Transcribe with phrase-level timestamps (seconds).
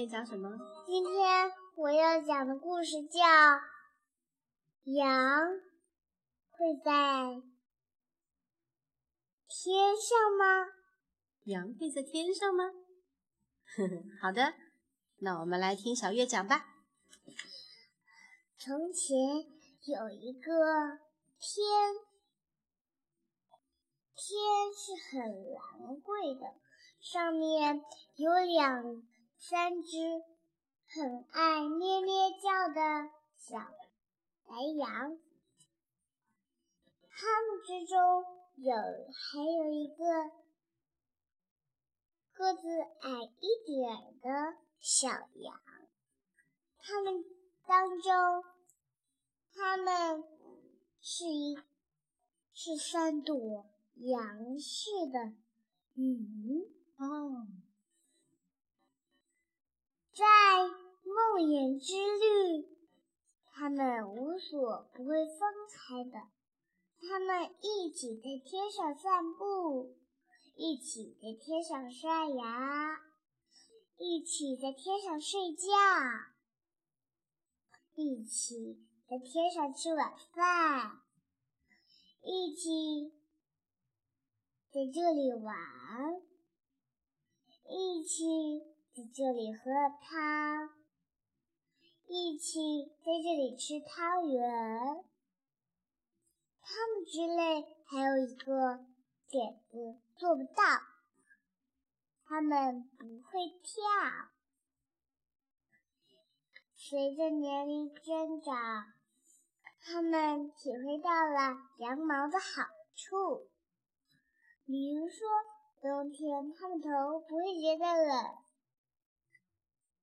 [0.00, 0.48] 月讲什么？
[0.86, 3.20] 今天我要讲的故事叫
[4.84, 5.60] 《羊
[6.48, 7.42] 会在
[9.46, 10.72] 天上吗？
[11.44, 12.64] 羊会在天上吗？
[13.76, 14.54] 呵呵，好的，
[15.18, 16.64] 那我们来听小月讲吧。
[18.56, 19.18] 从前
[19.84, 20.98] 有一个
[21.38, 21.94] 天，
[24.16, 25.30] 天是很
[25.84, 26.54] 昂贵的，
[27.00, 27.82] 上面
[28.16, 29.02] 有两
[29.42, 29.96] 三只
[30.86, 33.56] 很爱咩咩叫的小
[34.44, 35.18] 白羊，
[37.08, 37.98] 它们之中
[38.56, 40.30] 有还有一个
[42.34, 42.68] 个子
[43.00, 45.60] 矮一点的小羊，
[46.78, 47.24] 它们
[47.66, 48.44] 当中，
[49.54, 50.22] 它们
[51.00, 51.58] 是一
[52.52, 55.32] 是三朵羊似的
[55.94, 57.46] 云哦。
[60.20, 60.26] 在
[61.02, 62.68] 梦魇之旅，
[63.54, 65.38] 他们无所不会分
[65.72, 66.28] 开的。
[67.00, 69.96] 他们一起在天上散步，
[70.56, 73.00] 一起在天上刷牙，
[73.96, 75.66] 一起在天上睡觉，
[77.94, 81.00] 一起在天上吃晚饭，
[82.20, 83.14] 一起
[84.70, 85.56] 在这里玩，
[87.70, 88.69] 一起。
[89.12, 89.64] 这里喝
[90.00, 90.70] 汤，
[92.06, 95.04] 一起在这里吃汤圆。
[96.62, 98.84] 他们之类还有一个
[99.28, 100.62] 点子做不到，
[102.24, 103.82] 他们不会跳。
[106.76, 108.92] 随着年龄增长，
[109.80, 112.62] 他们体会到了羊毛的好
[112.94, 113.50] 处，
[114.66, 115.26] 比如说
[115.80, 118.36] 冬天他们头不会觉得冷。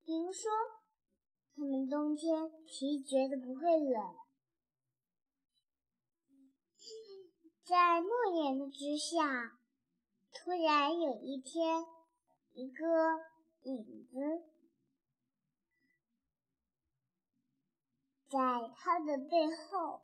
[0.08, 0.50] 比如说，
[1.54, 4.16] 他们冬天皮觉得不会冷。
[7.66, 8.10] 在诺
[8.42, 9.60] 言的之下，
[10.32, 11.86] 突然有一天，
[12.54, 12.86] 一个
[13.64, 14.46] 影子
[18.30, 20.04] 在他的背后，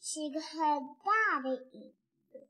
[0.00, 1.92] 是一个很大的影
[2.30, 2.48] 子，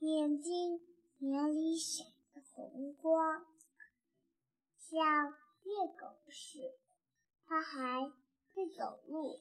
[0.00, 0.80] 眼睛
[1.20, 2.04] 眼里闪
[2.34, 3.46] 着红光。
[4.90, 6.74] 像猎狗似的，
[7.46, 8.10] 它还
[8.52, 9.38] 会走路。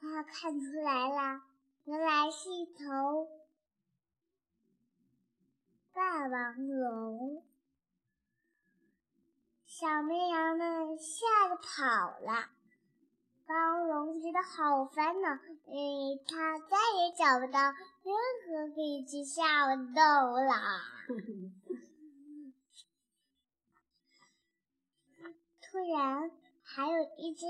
[0.00, 1.42] 它看出来了，
[1.84, 3.28] 原来是一头
[5.92, 7.42] 霸王龙。
[9.66, 12.50] 小绵羊们吓得跑了。
[13.46, 15.28] 霸王龙觉得好烦恼，
[15.66, 17.58] 因为它再也找不到
[18.04, 18.14] 任
[18.46, 20.00] 何可以吃下我的豆
[20.36, 20.54] 了。
[25.70, 26.32] 突然，
[26.64, 27.46] 还有一只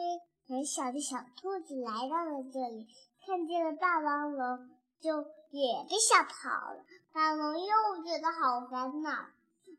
[0.46, 2.86] 很小的小兔子来到了这里，
[3.24, 4.68] 看见了霸王龙，
[5.00, 6.84] 就也被吓跑了。
[7.12, 9.10] 霸王龙又觉得好烦恼，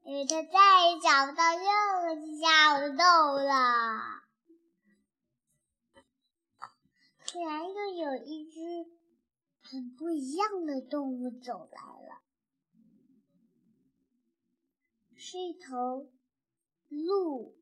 [0.04, 4.24] 因为它再也找不到任何吃下我的豆了。
[7.28, 8.60] 突然，又有一只
[9.62, 12.22] 很不一样的动物走来了，
[15.16, 16.10] 是一头
[16.90, 17.61] 鹿。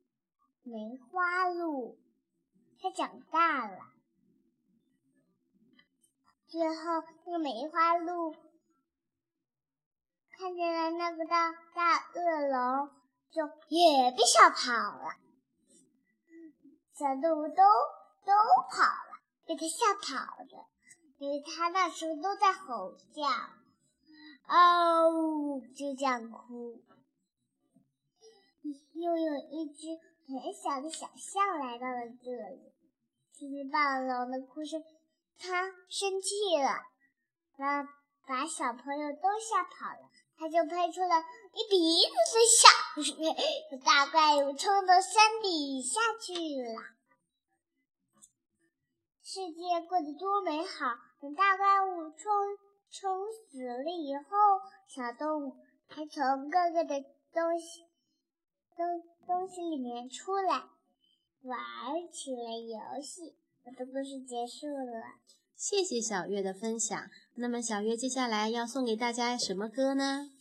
[0.70, 1.98] 梅花鹿，
[2.80, 3.92] 它长大了。
[6.48, 8.36] 最后，那个梅花鹿
[10.38, 12.92] 看见了那个大大恶龙，
[13.32, 15.16] 就也被吓跑了。
[16.94, 17.64] 小动物都
[18.24, 18.32] 都
[18.70, 20.68] 跑了，被它吓跑的，
[21.18, 23.28] 因为它那时候都在吼叫，
[24.48, 26.84] 哦，就这样哭。
[28.94, 29.88] 又有一只。
[30.38, 32.72] 很小的小象来到了这里，
[33.34, 34.84] 听见霸王龙的哭声，
[35.40, 36.78] 它生气了，
[37.58, 37.84] 把
[38.28, 40.10] 把小朋友都吓跑了。
[40.38, 41.16] 它就喷出了
[41.54, 42.70] 一鼻子的小
[43.02, 46.80] 水，大怪物冲到山底下去了。
[49.24, 50.96] 世界过得多美好！
[51.20, 52.32] 等大怪物冲
[52.92, 57.02] 冲死了以后，小动物还从各个的
[57.34, 57.89] 东西
[58.80, 59.20] 都。
[59.30, 60.64] 东西里面出来
[61.44, 65.20] 玩起了游戏，我的故事结束了。
[65.56, 67.00] 谢谢小月的分享。
[67.36, 70.32] 那么小月接下来要送给大家什么歌呢？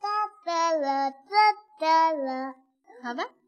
[0.00, 0.08] 哒
[0.46, 1.18] 哒了，哒
[1.78, 2.54] 哒了。
[3.02, 3.41] 好吧。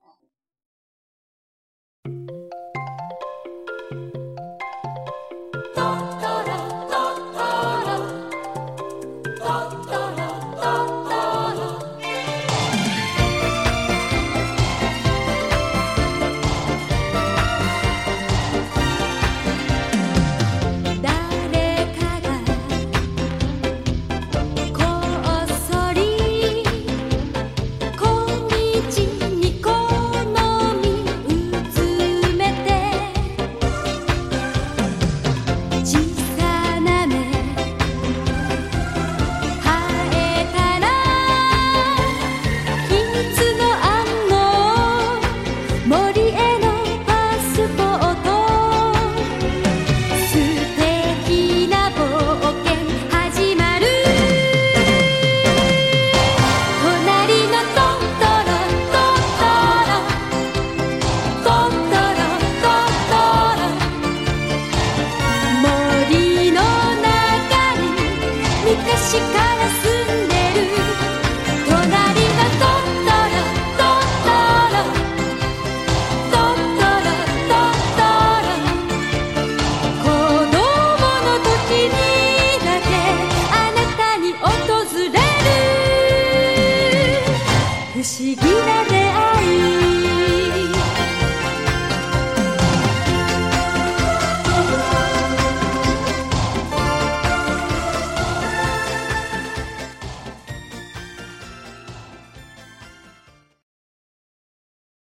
[69.04, 69.44] 다시 가